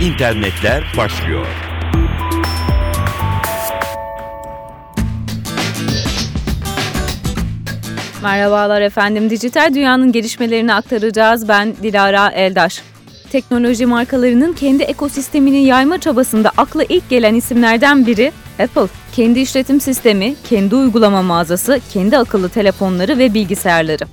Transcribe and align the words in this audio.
İnternetler 0.00 0.84
başlıyor. 0.96 1.46
Merhabalar 8.22 8.80
efendim. 8.80 9.30
Dijital 9.30 9.74
dünyanın 9.74 10.12
gelişmelerini 10.12 10.74
aktaracağız. 10.74 11.48
Ben 11.48 11.76
Dilara 11.82 12.28
Eldaş. 12.28 12.82
Teknoloji 13.32 13.86
markalarının 13.86 14.52
kendi 14.52 14.82
ekosistemini 14.82 15.64
yayma 15.64 15.98
çabasında 15.98 16.50
akla 16.56 16.84
ilk 16.88 17.10
gelen 17.10 17.34
isimlerden 17.34 18.06
biri 18.06 18.32
Apple. 18.58 18.86
Kendi 19.12 19.40
işletim 19.40 19.80
sistemi, 19.80 20.34
kendi 20.48 20.74
uygulama 20.74 21.22
mağazası, 21.22 21.80
kendi 21.92 22.18
akıllı 22.18 22.48
telefonları 22.48 23.18
ve 23.18 23.34
bilgisayarları. 23.34 24.04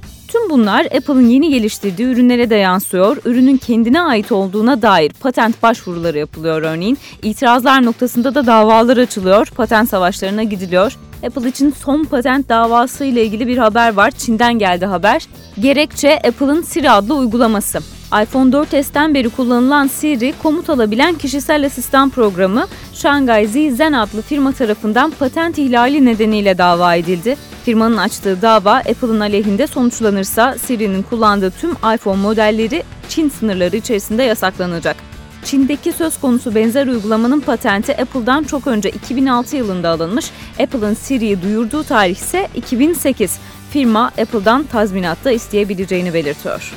Bunlar 0.49 0.85
Apple'ın 0.85 1.29
yeni 1.29 1.49
geliştirdiği 1.49 2.07
ürünlere 2.07 2.49
de 2.49 2.55
yansıyor. 2.55 3.17
Ürünün 3.25 3.57
kendine 3.57 4.01
ait 4.01 4.31
olduğuna 4.31 4.81
dair 4.81 5.11
patent 5.19 5.63
başvuruları 5.63 6.17
yapılıyor 6.17 6.61
örneğin. 6.61 6.97
İtirazlar 7.23 7.85
noktasında 7.85 8.35
da 8.35 8.45
davalar 8.45 8.97
açılıyor, 8.97 9.47
patent 9.47 9.89
savaşlarına 9.89 10.43
gidiliyor. 10.43 10.97
Apple 11.25 11.49
için 11.49 11.73
son 11.83 12.03
patent 12.03 12.49
davası 12.49 13.05
ile 13.05 13.25
ilgili 13.25 13.47
bir 13.47 13.57
haber 13.57 13.93
var. 13.93 14.11
Çin'den 14.11 14.59
geldi 14.59 14.85
haber. 14.85 15.27
Gerekçe 15.59 16.15
Apple'ın 16.15 16.61
Siri 16.61 16.91
adlı 16.91 17.15
uygulaması. 17.15 17.79
iPhone 18.23 18.51
4s'ten 18.51 19.13
beri 19.13 19.29
kullanılan 19.29 19.87
Siri, 19.87 20.33
komut 20.43 20.69
alabilen 20.69 21.15
kişisel 21.15 21.65
asistan 21.65 22.09
programı 22.09 22.67
Shanghai 22.93 23.47
Zizhen 23.47 23.93
adlı 23.93 24.21
firma 24.21 24.51
tarafından 24.51 25.11
patent 25.11 25.57
ihlali 25.57 26.05
nedeniyle 26.05 26.57
dava 26.57 26.95
edildi. 26.95 27.35
Firmanın 27.65 27.97
açtığı 27.97 28.41
dava 28.41 28.73
Apple'ın 28.73 29.19
aleyhinde 29.19 29.67
sonuçlanırsa 29.67 30.55
Siri'nin 30.57 31.01
kullandığı 31.01 31.51
tüm 31.51 31.71
iPhone 31.71 32.21
modelleri 32.21 32.83
Çin 33.09 33.29
sınırları 33.29 33.75
içerisinde 33.75 34.23
yasaklanacak. 34.23 34.95
Çin'deki 35.43 35.91
söz 35.91 36.19
konusu 36.19 36.55
benzer 36.55 36.87
uygulamanın 36.87 37.39
patenti 37.39 38.01
Apple'dan 38.01 38.43
çok 38.43 38.67
önce 38.67 38.89
2006 38.89 39.55
yılında 39.55 39.89
alınmış. 39.89 40.25
Apple'ın 40.59 40.93
Siri'yi 40.93 41.41
duyurduğu 41.41 41.83
tarih 41.83 42.15
ise 42.15 42.47
2008. 42.55 43.39
Firma 43.71 44.05
Apple'dan 44.05 44.63
tazminat 44.63 45.25
da 45.25 45.31
isteyebileceğini 45.31 46.13
belirtiyor. 46.13 46.73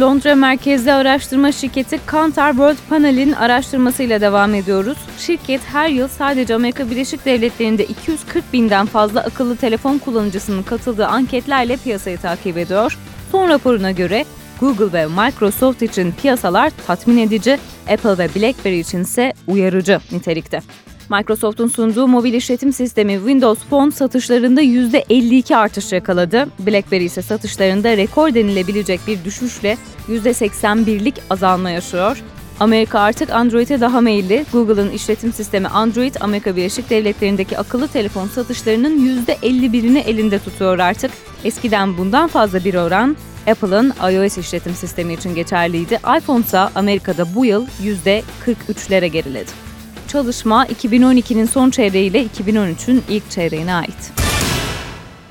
Londra 0.00 0.34
merkezli 0.34 0.92
araştırma 0.92 1.52
şirketi 1.52 1.98
Kantar 2.06 2.50
World 2.50 2.76
Panel'in 2.88 3.32
araştırmasıyla 3.32 4.20
devam 4.20 4.54
ediyoruz. 4.54 4.98
Şirket 5.18 5.60
her 5.72 5.88
yıl 5.88 6.08
sadece 6.08 6.54
Amerika 6.54 6.90
Birleşik 6.90 7.24
Devletleri'nde 7.24 7.84
240 7.84 8.52
binden 8.52 8.86
fazla 8.86 9.20
akıllı 9.20 9.56
telefon 9.56 9.98
kullanıcısının 9.98 10.62
katıldığı 10.62 11.06
anketlerle 11.06 11.76
piyasayı 11.76 12.18
takip 12.18 12.58
ediyor. 12.58 12.98
Son 13.32 13.48
raporuna 13.48 13.90
göre 13.90 14.24
Google 14.60 14.92
ve 14.92 15.06
Microsoft 15.06 15.82
için 15.82 16.12
piyasalar 16.22 16.72
tatmin 16.86 17.18
edici, 17.18 17.58
Apple 17.92 18.18
ve 18.18 18.28
BlackBerry 18.34 18.78
için 18.78 19.02
ise 19.02 19.32
uyarıcı 19.46 20.00
nitelikte. 20.12 20.60
Microsoft'un 21.12 21.68
sunduğu 21.68 22.08
mobil 22.08 22.34
işletim 22.34 22.72
sistemi 22.72 23.14
Windows 23.14 23.64
Phone 23.70 23.90
satışlarında 23.90 24.62
%52 24.62 25.56
artış 25.56 25.92
yakaladı. 25.92 26.46
BlackBerry 26.58 27.04
ise 27.04 27.22
satışlarında 27.22 27.96
rekor 27.96 28.34
denilebilecek 28.34 29.00
bir 29.06 29.24
düşüşle 29.24 29.76
%81'lik 30.08 31.14
azalma 31.30 31.70
yaşıyor. 31.70 32.22
Amerika 32.60 33.00
artık 33.00 33.30
Android'e 33.30 33.80
daha 33.80 34.00
meyilli. 34.00 34.46
Google'ın 34.52 34.90
işletim 34.90 35.32
sistemi 35.32 35.68
Android, 35.68 36.14
Amerika 36.20 36.56
Birleşik 36.56 36.90
Devletleri'ndeki 36.90 37.58
akıllı 37.58 37.88
telefon 37.88 38.26
satışlarının 38.26 39.24
%51'ini 39.26 39.98
elinde 39.98 40.38
tutuyor 40.38 40.78
artık. 40.78 41.10
Eskiden 41.44 41.98
bundan 41.98 42.28
fazla 42.28 42.64
bir 42.64 42.74
oran 42.74 43.16
Apple'ın 43.46 43.92
iOS 44.12 44.38
işletim 44.38 44.74
sistemi 44.74 45.14
için 45.14 45.34
geçerliydi. 45.34 45.94
iPhone 46.18 46.40
ise 46.40 46.58
Amerika'da 46.58 47.34
bu 47.34 47.44
yıl 47.44 47.66
%43'lere 47.82 49.06
geriledi. 49.06 49.71
Çalışma 50.12 50.66
2012'nin 50.66 51.46
son 51.46 51.70
çeyreğiyle 51.70 52.26
2013'ün 52.26 53.02
ilk 53.08 53.30
çeyreğine 53.30 53.74
ait. 53.74 54.12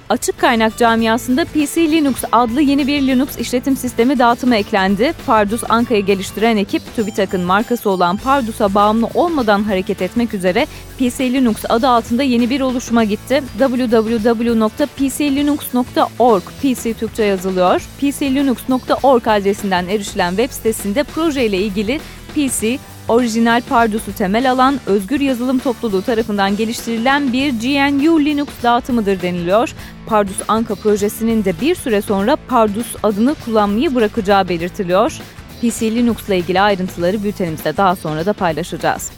Açık 0.09 0.40
kaynak 0.40 0.78
camiasında 0.78 1.46
PC 1.46 1.92
Linux 1.92 2.16
adlı 2.31 2.62
yeni 2.62 2.88
bir 2.88 3.08
Linux 3.08 3.38
işletim 3.38 3.75
sistemi 3.75 4.20
dağıtımı 4.20 4.56
eklendi. 4.56 5.14
Pardus 5.25 5.64
Anka'yı 5.70 6.06
geliştiren 6.06 6.58
ekip 6.58 6.96
TÜBİTAK'ın 6.96 7.41
markası 7.41 7.90
olan 7.90 8.18
Pardus'a 8.18 8.75
bağımlı 8.75 9.09
olmadan 9.14 9.64
hareket 9.64 10.02
etmek 10.02 10.34
üzere 10.34 10.68
PC 11.00 11.34
Linux 11.34 11.56
adı 11.70 11.88
altında 11.88 12.24
yeni 12.24 12.50
bir 12.50 12.62
oluşuma 12.62 13.03
gitti. 13.03 13.44
www.pclinux.org 13.59 16.44
PC 16.44 16.94
Türkçe 16.94 17.24
yazılıyor. 17.24 17.81
pclinux.org 18.00 19.28
adresinden 19.28 19.88
erişilen 19.88 20.30
web 20.30 20.52
sitesinde 20.52 21.03
projeyle 21.03 21.58
ilgili 21.58 22.00
PC, 22.36 22.78
orijinal 23.08 23.62
Pardus'u 23.70 24.14
temel 24.14 24.52
alan 24.52 24.80
özgür 24.86 25.20
yazılım 25.20 25.60
topluluğu 25.60 26.02
tarafından 26.02 26.58
geliştirilen 26.58 27.34
bir 27.34 27.50
GNU 27.50 28.20
Linux 28.20 28.50
dağıtımıdır 28.64 29.22
deniliyor. 29.22 29.76
Pardus 30.08 30.38
Anka 30.48 30.76
projesinin 30.76 31.46
de 31.46 31.54
bir 31.62 31.76
süre 31.76 32.02
sonra 32.02 32.38
Pardus 32.48 32.96
adını 33.04 33.36
kullanmayı 33.46 33.96
bırakacağı 33.96 34.50
belirtiliyor. 34.50 35.22
PC 35.62 35.96
Linux 35.96 36.28
ile 36.28 36.38
ilgili 36.38 36.62
ayrıntıları 36.62 37.24
bültenimizde 37.24 37.78
daha 37.78 37.96
sonra 37.96 38.26
da 38.26 38.34
paylaşacağız. 38.34 39.12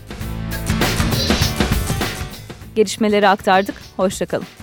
Gelişmeleri 2.75 3.27
aktardık. 3.27 3.75
Hoşçakalın. 3.97 4.62